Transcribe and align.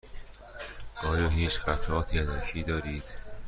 آیا 1.03 1.29
هیچ 1.29 1.59
قطعات 1.59 2.13
یدکی 2.13 2.63
دارید؟ 2.63 3.03